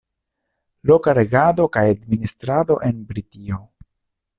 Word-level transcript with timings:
Loka 0.91 1.13
regado 1.19 1.69
kaj 1.77 1.85
administrado 1.93 2.83
en 2.91 3.09
Britio. 3.13 3.65